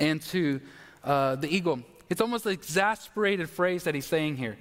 [0.00, 0.60] and to
[1.04, 1.80] uh, the eagle.
[2.08, 4.56] It's almost an exasperated phrase that he's saying here.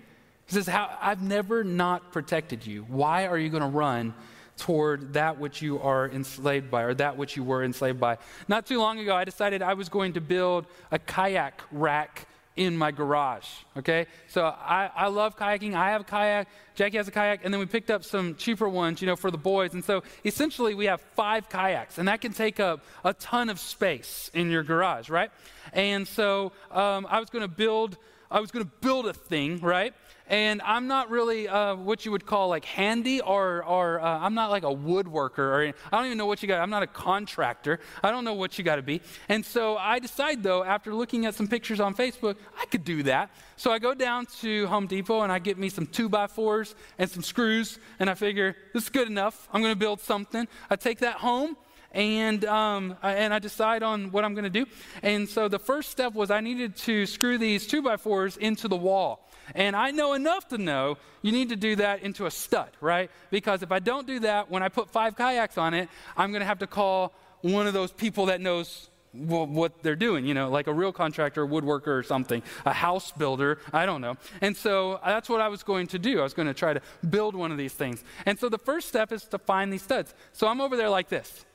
[0.47, 2.83] He says, How, I've never not protected you.
[2.87, 4.13] Why are you going to run
[4.57, 8.17] toward that which you are enslaved by or that which you were enslaved by?
[8.47, 12.77] Not too long ago, I decided I was going to build a kayak rack in
[12.77, 13.47] my garage.
[13.77, 14.07] Okay?
[14.27, 15.73] So I, I love kayaking.
[15.73, 16.47] I have a kayak.
[16.75, 17.41] Jackie has a kayak.
[17.43, 19.73] And then we picked up some cheaper ones, you know, for the boys.
[19.73, 21.97] And so essentially we have five kayaks.
[21.97, 25.31] And that can take up a ton of space in your garage, right?
[25.73, 27.97] And so um, I was going to build.
[28.31, 29.93] I was going to build a thing, right?
[30.27, 34.33] And I'm not really uh, what you would call like handy, or, or uh, I'm
[34.33, 36.61] not like a woodworker, or I don't even know what you got.
[36.61, 37.79] I'm not a contractor.
[38.03, 39.01] I don't know what you got to be.
[39.29, 43.03] And so I decide, though, after looking at some pictures on Facebook, I could do
[43.03, 43.29] that.
[43.57, 46.75] So I go down to Home Depot and I get me some two by fours
[46.97, 49.47] and some screws, and I figure this is good enough.
[49.53, 50.47] I'm going to build something.
[50.69, 51.55] I take that home
[51.95, 54.65] and um, and I decide on what I'm going to do.
[55.01, 58.67] And so the first step was I needed to screw these two by fours into
[58.67, 59.24] the wall.
[59.53, 63.11] And I know enough to know you need to do that into a stud, right?
[63.29, 66.41] Because if I don't do that, when I put five kayaks on it, I'm going
[66.41, 70.49] to have to call one of those people that knows what they're doing, you know,
[70.49, 74.15] like a real contractor, woodworker or something, a house builder, I don't know.
[74.41, 76.19] And so uh, that's what I was going to do.
[76.19, 78.03] I was going to try to build one of these things.
[78.25, 80.13] And so the first step is to find these studs.
[80.33, 81.45] So I'm over there like this,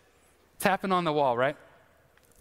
[0.58, 1.56] tapping on the wall, right?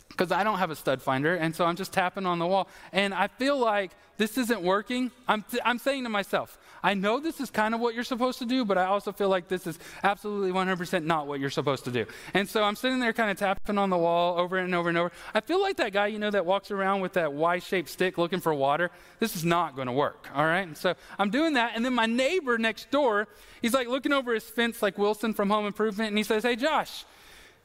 [0.10, 2.68] Because I don't have a stud finder, and so I'm just tapping on the wall.
[2.92, 5.12] And I feel like this isn't working.
[5.28, 8.40] I'm, th- I'm saying to myself, I know this is kind of what you're supposed
[8.40, 11.86] to do, but I also feel like this is absolutely 100% not what you're supposed
[11.86, 12.06] to do.
[12.34, 14.98] And so I'm sitting there kind of tapping on the wall over and over and
[14.98, 15.12] over.
[15.34, 18.18] I feel like that guy, you know, that walks around with that Y shaped stick
[18.18, 18.92] looking for water.
[19.20, 20.68] This is not going to work, all right?
[20.68, 23.28] And so I'm doing that, and then my neighbor next door,
[23.62, 26.58] he's like looking over his fence like Wilson from Home Improvement, and he says, Hey,
[26.58, 27.06] Josh,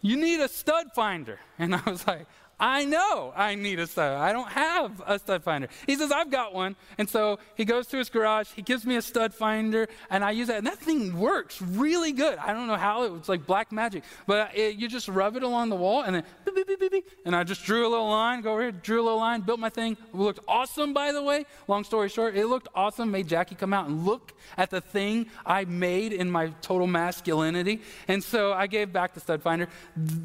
[0.04, 1.38] you need a stud finder.
[1.58, 2.26] And I was like,
[2.58, 4.16] I know I need a stud.
[4.16, 5.68] I don't have a stud finder.
[5.86, 6.76] He says, I've got one.
[6.98, 10.30] And so he goes to his garage, he gives me a stud finder, and I
[10.30, 10.58] use that.
[10.58, 12.38] And that thing works really good.
[12.38, 14.04] I don't know how, it was like black magic.
[14.26, 17.10] But it, you just rub it along the wall, and then beep, beep, beep, beep,
[17.24, 19.58] and I just drew a little line, go over here, drew a little line, built
[19.58, 19.92] my thing.
[19.92, 21.46] It looked awesome, by the way.
[21.66, 23.10] Long story short, it looked awesome.
[23.10, 27.82] Made Jackie come out and look at the thing I made in my total masculinity.
[28.08, 29.68] And so I gave back the stud finder.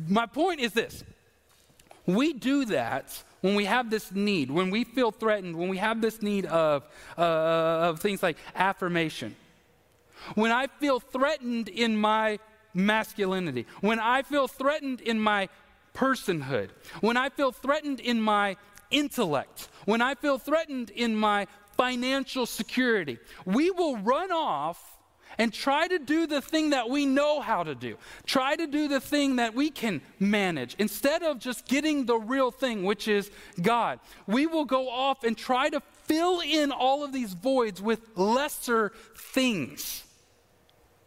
[0.07, 1.03] My point is this
[2.15, 6.01] we do that when we have this need, when we feel threatened, when we have
[6.01, 6.83] this need of,
[7.17, 9.35] uh, of things like affirmation.
[10.35, 12.39] When I feel threatened in my
[12.73, 15.49] masculinity, when I feel threatened in my
[15.93, 16.69] personhood,
[17.01, 18.57] when I feel threatened in my
[18.91, 24.98] intellect, when I feel threatened in my financial security, we will run off
[25.39, 27.95] and try to do the thing that we know how to do.
[28.25, 32.51] Try to do the thing that we can manage instead of just getting the real
[32.51, 34.01] thing, which is God.
[34.27, 38.91] We will go off and try to fill in all of these voids with lesser
[39.15, 40.03] things.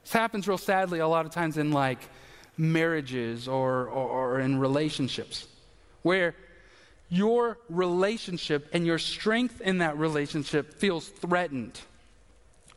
[0.03, 1.99] This happens real sadly a lot of times in like
[2.57, 5.47] marriages or, or, or in relationships
[6.01, 6.35] where
[7.11, 11.79] your relationship and your strength in that relationship feels threatened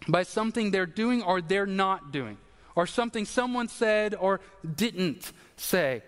[0.08, 2.38] by something they're doing or they're not doing,
[2.76, 4.39] or something someone said or
[4.76, 6.04] didn't say.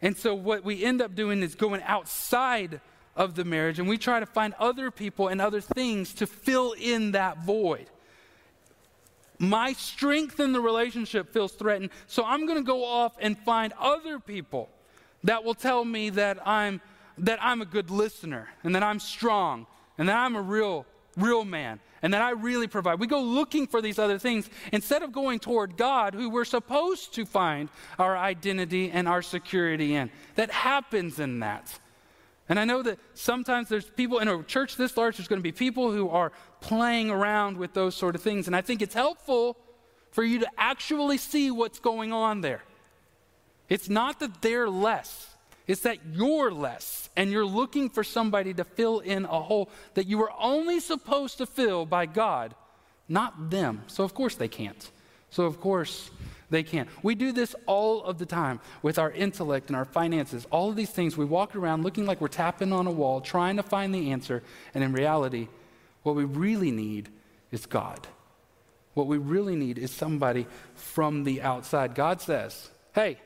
[0.00, 2.80] And so, what we end up doing is going outside
[3.16, 6.72] of the marriage and we try to find other people and other things to fill
[6.72, 7.86] in that void.
[9.40, 13.72] My strength in the relationship feels threatened, so I'm going to go off and find
[13.78, 14.68] other people
[15.24, 16.80] that will tell me that I'm
[17.18, 21.44] that I'm a good listener and that I'm strong and that I'm a real real
[21.44, 23.00] man and that I really provide.
[23.00, 27.14] We go looking for these other things instead of going toward God, who we're supposed
[27.14, 30.10] to find our identity and our security in.
[30.36, 31.78] That happens in that.
[32.48, 35.42] And I know that sometimes there's people in a church this large, there's going to
[35.42, 38.46] be people who are playing around with those sort of things.
[38.46, 39.56] And I think it's helpful
[40.10, 42.62] for you to actually see what's going on there.
[43.68, 45.34] It's not that they're less,
[45.68, 50.06] it's that you're less and you're looking for somebody to fill in a hole that
[50.06, 52.54] you were only supposed to fill by God,
[53.06, 53.82] not them.
[53.86, 54.90] So, of course, they can't.
[55.30, 56.10] So, of course,
[56.48, 56.88] they can't.
[57.02, 60.46] We do this all of the time with our intellect and our finances.
[60.50, 63.56] All of these things, we walk around looking like we're tapping on a wall, trying
[63.56, 64.42] to find the answer.
[64.74, 65.48] And in reality,
[66.02, 67.10] what we really need
[67.52, 68.06] is God.
[68.94, 71.94] What we really need is somebody from the outside.
[71.94, 73.18] God says, hey,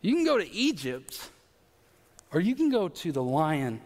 [0.00, 1.30] you can go to Egypt
[2.32, 3.80] or you can go to the lion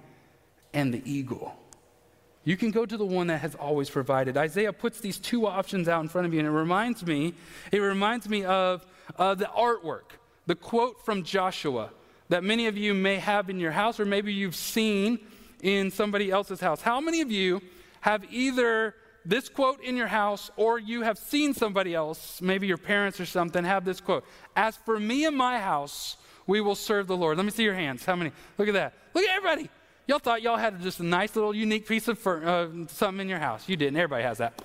[0.72, 1.54] and the eagle.
[2.44, 4.36] You can go to the one that has always provided.
[4.36, 7.34] Isaiah puts these two options out in front of you, and it reminds me,
[7.72, 8.86] it reminds me of
[9.18, 10.14] uh, the artwork,
[10.46, 11.90] the quote from Joshua
[12.28, 15.18] that many of you may have in your house, or maybe you've seen
[15.62, 16.80] in somebody else's house.
[16.80, 17.62] How many of you
[18.00, 22.78] have either this quote in your house or you have seen somebody else, maybe your
[22.78, 27.06] parents or something, have this quote As for me and my house, we will serve
[27.06, 27.36] the Lord.
[27.36, 28.04] Let me see your hands.
[28.04, 28.32] How many?
[28.58, 28.94] Look at that.
[29.14, 29.70] Look at everybody.
[30.06, 33.40] Y'all thought y'all had just a nice little unique piece of uh, something in your
[33.40, 33.68] house.
[33.68, 33.96] You didn't.
[33.96, 34.62] Everybody has that.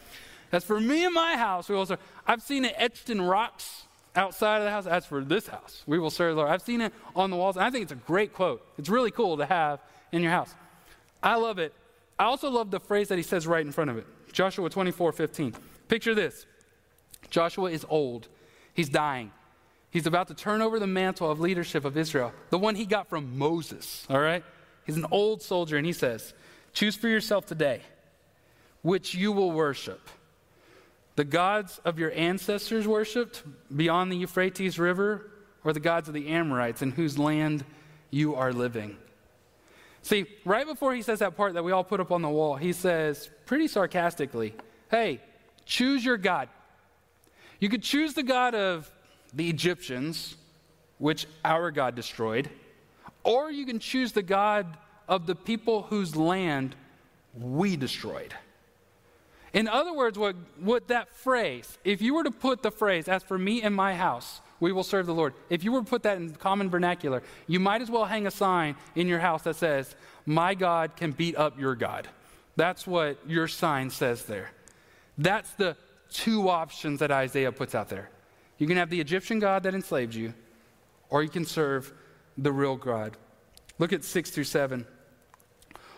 [0.52, 2.00] As for me and my house, we will serve.
[2.28, 3.84] I've seen it etched in rocks
[4.16, 4.86] outside of the house.
[4.86, 6.52] As for this house, we will serve the Lord.
[6.52, 8.66] I've seen it on the walls, and I think it's a great quote.
[8.78, 9.80] It's really cool to have
[10.12, 10.54] in your house.
[11.24, 11.74] I love it.
[12.20, 15.12] I also love the phrase that he says right in front of it Joshua 24
[15.12, 15.56] 15.
[15.88, 16.46] Picture this
[17.30, 18.28] Joshua is old,
[18.74, 19.32] he's dying.
[19.92, 23.08] He's about to turn over the mantle of leadership of Israel, the one he got
[23.08, 24.44] from Moses, all right?
[24.86, 26.34] He's an old soldier, and he says,
[26.74, 27.82] Choose for yourself today
[28.82, 30.10] which you will worship.
[31.16, 33.44] The gods of your ancestors worshiped
[33.76, 35.30] beyond the Euphrates River,
[35.64, 37.64] or the gods of the Amorites in whose land
[38.10, 38.98] you are living.
[40.02, 42.56] See, right before he says that part that we all put up on the wall,
[42.56, 44.56] he says, pretty sarcastically,
[44.90, 45.22] Hey,
[45.66, 46.50] choose your God.
[47.60, 48.92] You could choose the God of
[49.34, 50.36] the Egyptians,
[50.98, 52.50] which our God destroyed,
[53.24, 56.76] or you can choose the God of the people whose land
[57.38, 58.34] we destroyed.
[59.54, 63.22] In other words, what, what that phrase, if you were to put the phrase, as
[63.22, 66.04] for me and my house, we will serve the Lord, if you were to put
[66.04, 69.56] that in common vernacular, you might as well hang a sign in your house that
[69.58, 72.08] says, My God can beat up your God.
[72.56, 74.52] That's what your sign says there.
[75.18, 75.76] That's the
[76.12, 78.10] two options that Isaiah puts out there.
[78.62, 80.36] You can have the Egyptian God that enslaved you,
[81.10, 81.92] or you can serve
[82.38, 83.18] the real God.
[83.80, 84.86] Look at 6 through 7.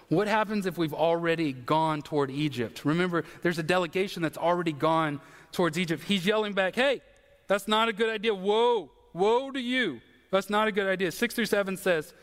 [0.08, 2.86] What happens if we've already gone toward Egypt?
[2.86, 5.20] Remember, there's a delegation that's already gone
[5.52, 6.06] towards Egypt.
[6.06, 7.02] He's yelling back, hey,
[7.48, 8.34] that's not a good idea.
[8.34, 10.00] Whoa, woe to you.
[10.32, 11.12] That's not a good idea.
[11.12, 12.14] 6 through 7 says,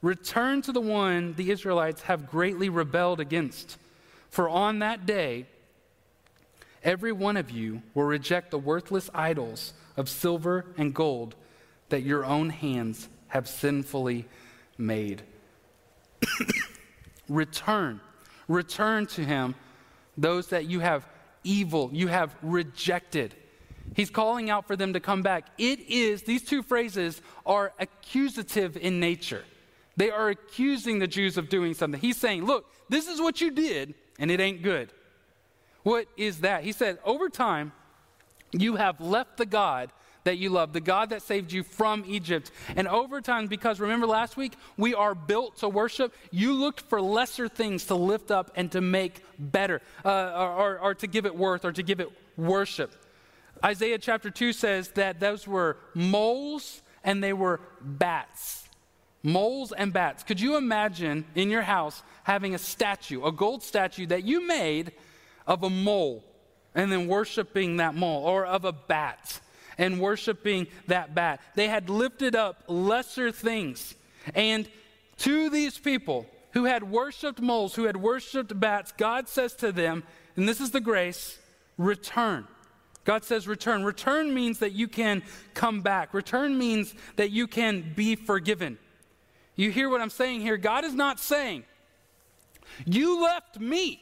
[0.00, 3.76] Return to the one the Israelites have greatly rebelled against.
[4.30, 5.48] For on that day,
[6.84, 11.34] every one of you will reject the worthless idols of silver and gold
[11.88, 14.26] that your own hands have sinfully
[14.78, 15.22] made.
[17.28, 18.00] Return.
[18.48, 19.54] Return to him
[20.16, 21.06] those that you have
[21.44, 23.34] evil, you have rejected.
[23.94, 25.46] He's calling out for them to come back.
[25.58, 29.44] It is, these two phrases are accusative in nature.
[29.96, 32.00] They are accusing the Jews of doing something.
[32.00, 34.92] He's saying, Look, this is what you did, and it ain't good.
[35.82, 36.64] What is that?
[36.64, 37.72] He said, Over time,
[38.52, 39.92] you have left the God
[40.24, 42.50] that you love, the God that saved you from Egypt.
[42.76, 47.00] And over time, because remember last week, we are built to worship, you looked for
[47.00, 51.26] lesser things to lift up and to make better, uh, or, or, or to give
[51.26, 52.92] it worth, or to give it worship.
[53.64, 58.68] Isaiah chapter 2 says that those were moles and they were bats.
[59.22, 60.24] Moles and bats.
[60.24, 64.92] Could you imagine in your house having a statue, a gold statue that you made
[65.46, 66.24] of a mole
[66.74, 69.40] and then worshiping that mole, or of a bat
[69.78, 71.40] and worshiping that bat?
[71.54, 73.94] They had lifted up lesser things.
[74.34, 74.68] And
[75.18, 80.04] to these people who had worshiped moles, who had worshiped bats, God says to them,
[80.36, 81.38] and this is the grace
[81.76, 82.46] return.
[83.04, 83.84] God says return.
[83.84, 85.22] Return means that you can
[85.54, 86.14] come back.
[86.14, 88.78] Return means that you can be forgiven.
[89.56, 90.56] You hear what I'm saying here?
[90.56, 91.64] God is not saying,
[92.86, 94.00] You left me.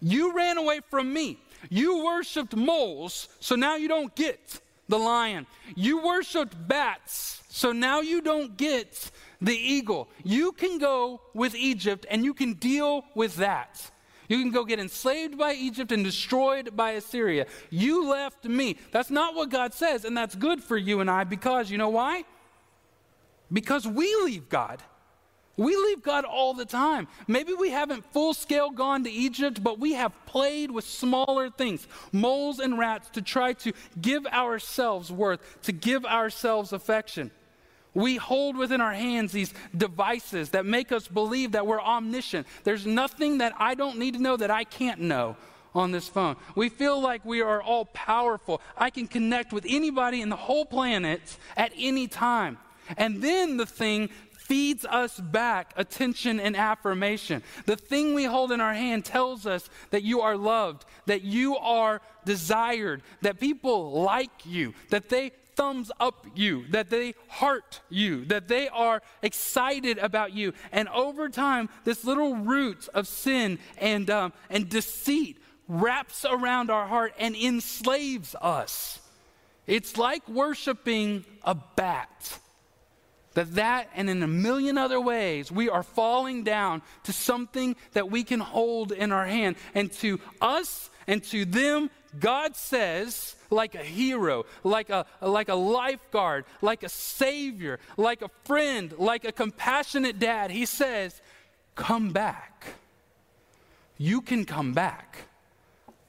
[0.00, 1.38] You ran away from me.
[1.70, 5.46] You worshiped moles, so now you don't get the lion.
[5.74, 10.08] You worshiped bats, so now you don't get the eagle.
[10.24, 13.90] You can go with Egypt and you can deal with that.
[14.28, 17.46] You can go get enslaved by Egypt and destroyed by Assyria.
[17.70, 18.76] You left me.
[18.90, 21.90] That's not what God says, and that's good for you and I because you know
[21.90, 22.24] why?
[23.52, 24.82] Because we leave God.
[25.56, 27.08] We leave God all the time.
[27.26, 31.86] Maybe we haven't full scale gone to Egypt, but we have played with smaller things,
[32.12, 37.30] moles and rats, to try to give ourselves worth, to give ourselves affection.
[37.94, 42.46] We hold within our hands these devices that make us believe that we're omniscient.
[42.62, 45.36] There's nothing that I don't need to know that I can't know
[45.74, 46.36] on this phone.
[46.54, 48.60] We feel like we are all powerful.
[48.76, 52.58] I can connect with anybody in the whole planet at any time.
[52.96, 54.10] And then the thing
[54.46, 57.42] feeds us back attention and affirmation.
[57.66, 61.56] The thing we hold in our hand tells us that you are loved, that you
[61.56, 68.24] are desired, that people like you, that they thumbs up you, that they heart you,
[68.26, 70.52] that they are excited about you.
[70.70, 76.86] And over time, this little root of sin and, um, and deceit wraps around our
[76.86, 79.00] heart and enslaves us.
[79.66, 82.38] It's like worshiping a bat.
[83.36, 88.10] That that and in a million other ways we are falling down to something that
[88.10, 93.74] we can hold in our hand and to us and to them God says, like
[93.74, 99.32] a hero, like a, like a lifeguard, like a savior, like a friend, like a
[99.32, 101.20] compassionate dad, He says,
[101.74, 102.64] Come back.
[103.98, 105.26] You can come back.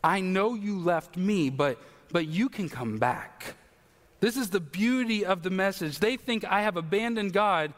[0.02, 1.78] I know you left me, but,
[2.10, 3.56] but you can come back.
[4.20, 6.00] This is the beauty of the message.
[6.00, 7.74] They think I have abandoned God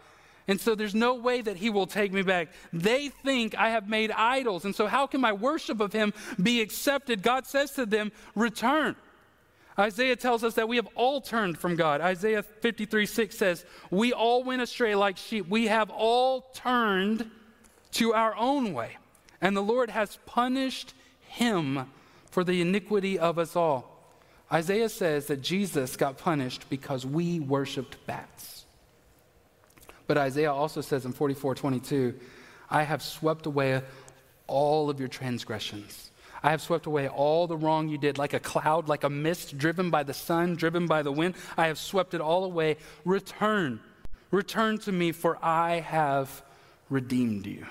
[0.50, 2.48] and so there's no way that he will take me back.
[2.74, 4.66] They think I have made idols.
[4.66, 7.22] And so, how can my worship of him be accepted?
[7.22, 8.96] God says to them, Return.
[9.78, 12.02] Isaiah tells us that we have all turned from God.
[12.02, 15.48] Isaiah 53 6 says, We all went astray like sheep.
[15.48, 17.30] We have all turned
[17.92, 18.98] to our own way.
[19.42, 20.96] And the Lord has punished
[21.28, 21.92] him
[22.32, 23.99] for the iniquity of us all.
[24.52, 28.66] Isaiah says that Jesus got punished because we worshiped bats.
[30.08, 32.16] But Isaiah also says in 44 22,
[32.70, 33.84] I have swept away
[34.48, 36.10] all of your transgressions.
[36.42, 39.58] I have swept away all the wrong you did, like a cloud, like a mist
[39.58, 41.36] driven by the sun, driven by the wind.
[41.58, 42.78] I have swept it all away.
[43.06, 43.82] Return.
[44.32, 46.44] Return to me, for I have
[46.90, 47.66] redeemed you.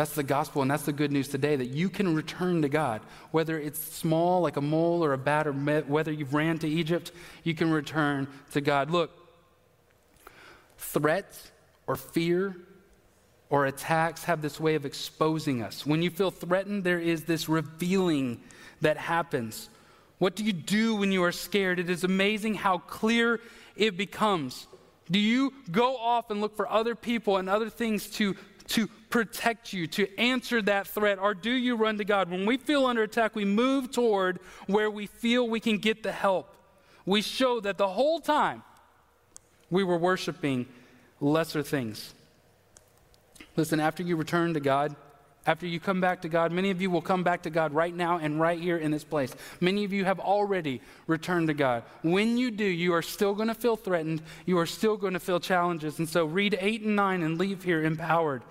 [0.00, 3.02] That's the gospel, and that's the good news today that you can return to God.
[3.32, 7.12] Whether it's small, like a mole or a bat, or whether you've ran to Egypt,
[7.44, 8.90] you can return to God.
[8.90, 9.10] Look,
[10.78, 11.50] Threats
[11.86, 12.56] or fear
[13.50, 15.84] or attacks have this way of exposing us.
[15.84, 18.40] When you feel threatened, there is this revealing
[18.80, 19.68] that happens.
[20.16, 21.78] What do you do when you are scared?
[21.78, 23.38] It is amazing how clear
[23.76, 24.66] it becomes.
[25.10, 28.34] Do you go off and look for other people and other things to,
[28.68, 32.30] to protect you, to answer that threat, or do you run to God?
[32.30, 36.12] When we feel under attack, we move toward where we feel we can get the
[36.12, 36.54] help.
[37.04, 38.62] We show that the whole time
[39.70, 40.66] we were worshiping
[41.20, 42.14] lesser things.
[43.56, 44.94] Listen, after you return to God,
[45.46, 47.94] after you come back to God, many of you will come back to God right
[47.94, 49.34] now and right here in this place.
[49.60, 51.82] Many of you have already returned to God.
[52.02, 54.22] When you do, you are still going to feel threatened.
[54.44, 55.98] You are still going to feel challenges.
[55.98, 58.42] And so read 8 and 9 and leave here empowered.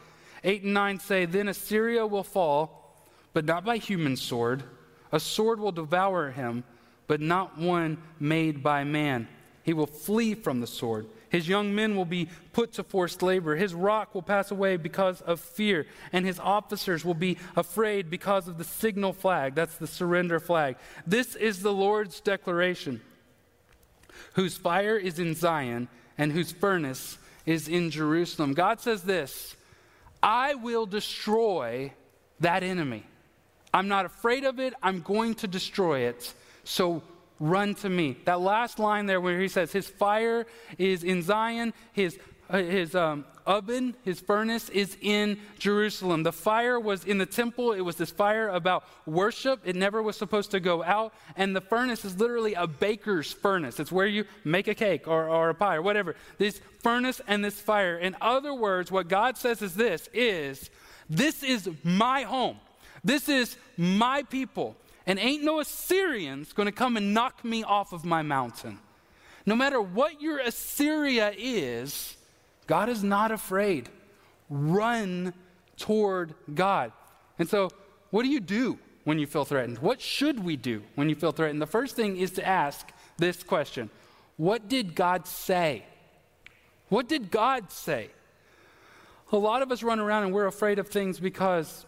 [0.44, 2.96] 8 and 9 say, Then Assyria will fall,
[3.34, 4.64] but not by human sword.
[5.12, 6.64] A sword will devour him,
[7.08, 9.28] but not one made by man.
[9.64, 11.08] He will flee from the sword.
[11.30, 13.56] His young men will be put to forced labor.
[13.56, 18.48] His rock will pass away because of fear, and his officers will be afraid because
[18.48, 19.54] of the signal flag.
[19.54, 20.78] That's the surrender flag.
[21.06, 23.02] This is the Lord's declaration,
[24.34, 25.88] whose fire is in Zion
[26.18, 28.54] and whose furnace is in Jerusalem.
[28.54, 29.56] God says this
[30.22, 31.94] I will destroy
[32.40, 33.04] that enemy.
[33.74, 36.34] I'm not afraid of it, I'm going to destroy it.
[36.64, 37.04] So
[37.40, 38.18] run to me.
[38.26, 40.46] That last line there where he says, His fire
[40.78, 42.18] is in Zion, his,
[42.52, 46.24] his um, oven, his furnace is in Jerusalem.
[46.24, 47.74] The fire was in the temple.
[47.74, 49.62] It was this fire about worship.
[49.66, 51.14] It never was supposed to go out.
[51.36, 53.80] And the furnace is literally a baker's furnace.
[53.80, 56.16] It's where you make a cake or, or a pie or whatever.
[56.38, 57.98] This furnace and this fire.
[57.98, 60.70] In other words, what God says is this is,
[61.10, 62.58] this is my home.
[63.04, 64.76] This is my people.
[65.06, 68.80] And ain't no Assyrians going to come and knock me off of my mountain.
[69.46, 72.16] No matter what your Assyria is,
[72.70, 73.90] God is not afraid.
[74.48, 75.34] Run
[75.76, 76.92] toward God.
[77.40, 77.70] And so,
[78.12, 79.80] what do you do when you feel threatened?
[79.80, 81.64] What should we do when you feel threatened?
[81.64, 83.90] The first thing is to ask this question
[84.38, 85.84] What did God say?
[86.90, 88.12] What did God say?
[89.32, 91.88] A lot of us run around and we're afraid of things because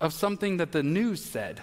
[0.00, 1.62] of something that the news said.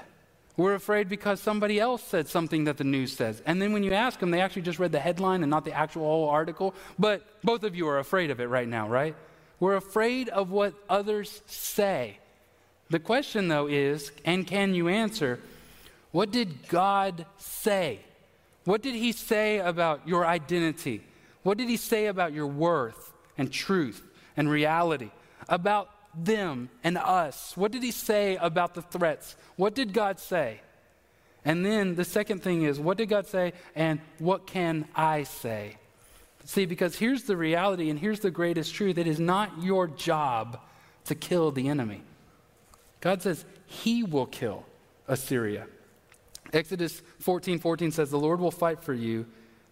[0.60, 3.42] We're afraid because somebody else said something that the news says.
[3.46, 5.72] And then when you ask them, they actually just read the headline and not the
[5.72, 6.76] actual whole article.
[7.00, 9.16] But both of you are afraid of it right now, right?
[9.62, 12.20] We're afraid of what others say.
[12.90, 15.40] The question, though, is and can you answer,
[16.12, 18.02] what did God say?
[18.66, 21.04] What did He say about your identity?
[21.44, 24.04] What did He say about your worth and truth
[24.36, 25.12] and reality?
[25.48, 27.56] About them and us?
[27.56, 29.36] What did he say about the threats?
[29.56, 30.62] What did God say?
[31.46, 35.78] And then the second thing is, what did God say and what can I say?
[36.46, 40.60] See, because here's the reality and here's the greatest truth it is not your job
[41.06, 42.02] to kill the enemy.
[43.02, 44.66] God says he will kill
[45.08, 45.68] Assyria.
[46.52, 49.26] Exodus 14 14 says, The Lord will fight for you.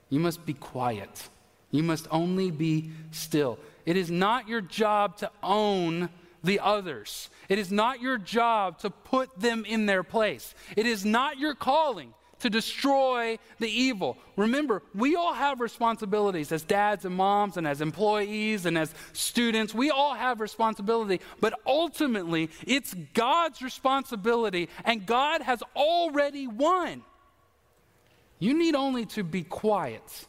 [0.10, 1.30] You must be quiet.
[1.72, 3.60] You must only be still.
[3.86, 6.10] It is not your job to own
[6.48, 7.30] the others.
[7.50, 10.56] It is not your job to put them in their place.
[10.76, 14.18] It is not your calling to destroy the evil.
[14.36, 19.74] Remember, we all have responsibilities as dads and moms and as employees and as students.
[19.74, 27.04] We all have responsibility, but ultimately, it's God's responsibility, and God has already won.
[28.40, 30.28] You need only to be quiet.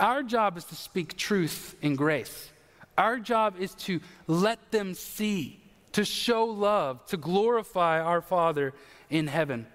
[0.00, 2.50] Our job is to speak truth in grace.
[2.98, 5.60] Our job is to let them see,
[5.92, 8.74] to show love, to glorify our Father
[9.10, 9.66] in heaven.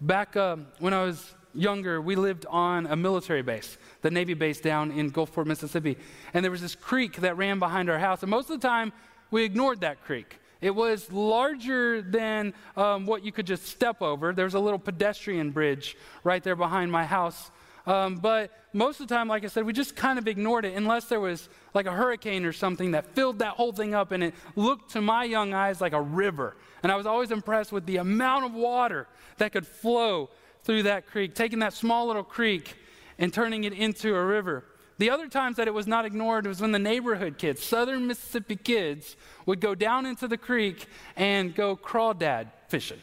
[0.00, 4.60] Back uh, when I was younger, we lived on a military base, the Navy base
[4.60, 5.96] down in Gulfport, Mississippi.
[6.32, 8.22] And there was this creek that ran behind our house.
[8.22, 8.92] And most of the time,
[9.30, 10.38] we ignored that creek.
[10.60, 14.32] It was larger than um, what you could just step over.
[14.32, 17.50] There was a little pedestrian bridge right there behind my house.
[17.86, 20.74] Um, but most of the time, like I said, we just kind of ignored it
[20.74, 24.22] unless there was like a hurricane or something that filled that whole thing up and
[24.22, 26.56] it looked to my young eyes like a river.
[26.82, 29.08] And I was always impressed with the amount of water
[29.38, 30.30] that could flow
[30.62, 32.76] through that creek, taking that small little creek
[33.18, 34.64] and turning it into a river.
[34.98, 38.56] The other times that it was not ignored was when the neighborhood kids, southern Mississippi
[38.56, 39.16] kids,
[39.46, 43.00] would go down into the creek and go crawdad fishing.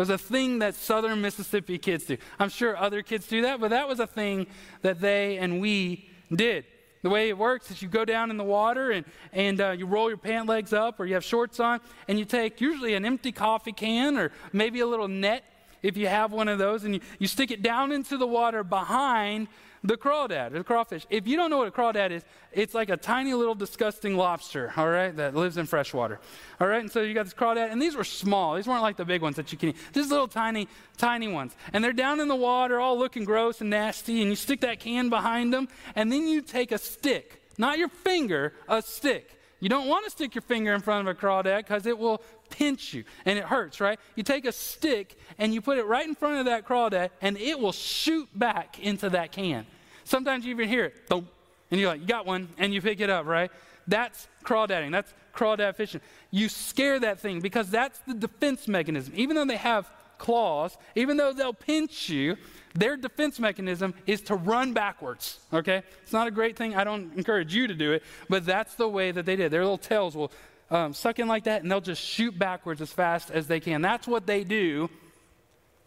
[0.00, 2.16] Was a thing that southern Mississippi kids do.
[2.38, 4.46] I'm sure other kids do that, but that was a thing
[4.80, 6.64] that they and we did.
[7.02, 9.84] The way it works is you go down in the water and, and uh, you
[9.84, 13.04] roll your pant legs up or you have shorts on, and you take usually an
[13.04, 15.44] empty coffee can or maybe a little net
[15.82, 18.64] if you have one of those, and you, you stick it down into the water
[18.64, 19.48] behind
[19.82, 21.06] the crawdad, or the crawfish.
[21.08, 22.22] If you don't know what a crawdad is,
[22.52, 26.20] it's like a tiny little disgusting lobster, all right, that lives in fresh water.
[26.60, 28.56] All right, and so you got this crawdad, and these were small.
[28.56, 29.76] These weren't like the big ones that you can eat.
[29.92, 30.68] These little tiny,
[30.98, 31.56] tiny ones.
[31.72, 34.80] And they're down in the water, all looking gross and nasty, and you stick that
[34.80, 39.36] can behind them, and then you take a stick, not your finger, a stick.
[39.60, 42.22] You don't want to stick your finger in front of a crawdad because it will
[42.50, 43.98] pinch you and it hurts, right?
[44.16, 47.36] You take a stick and you put it right in front of that crawdad and
[47.38, 49.66] it will shoot back into that can.
[50.04, 51.28] Sometimes you even hear it, thump,
[51.70, 53.50] And you're like, you got one, and you pick it up, right?
[53.86, 54.90] That's crawdadding.
[54.90, 56.00] That's crawdad fishing.
[56.30, 59.12] You scare that thing because that's the defense mechanism.
[59.16, 62.36] Even though they have claws, even though they'll pinch you,
[62.74, 65.40] their defense mechanism is to run backwards.
[65.52, 65.82] Okay?
[66.02, 66.76] It's not a great thing.
[66.76, 69.50] I don't encourage you to do it, but that's the way that they did.
[69.50, 70.30] Their little tails will
[70.70, 73.82] um, suck in like that, and they'll just shoot backwards as fast as they can.
[73.82, 74.88] That's what they do.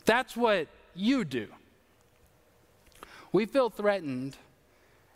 [0.06, 1.48] That's what you do.
[3.32, 4.38] We feel threatened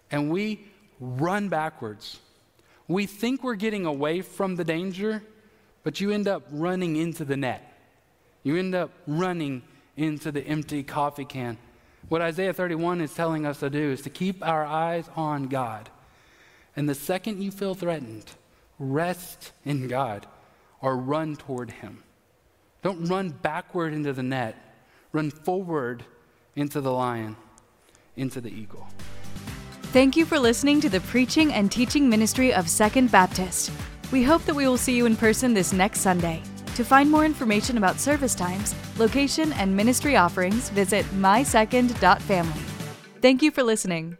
[0.09, 0.65] and we
[0.99, 2.19] run backwards.
[2.87, 5.21] We think we're getting away from the danger,
[5.83, 7.63] but you end up running into the net.
[8.43, 9.63] You end up running
[9.97, 11.57] into the empty coffee can.
[12.07, 15.89] What Isaiah 31 is telling us to do is to keep our eyes on God.
[16.75, 18.25] And the second you feel threatened,
[18.79, 20.27] rest in God
[20.81, 22.03] or run toward Him.
[22.83, 24.55] Don't run backward into the net,
[25.11, 26.03] run forward
[26.55, 27.35] into the lion,
[28.15, 28.87] into the eagle.
[29.93, 33.71] Thank you for listening to the preaching and teaching ministry of Second Baptist.
[34.11, 36.41] We hope that we will see you in person this next Sunday.
[36.75, 42.61] To find more information about service times, location, and ministry offerings, visit mysecond.family.
[43.21, 44.17] Thank you for listening.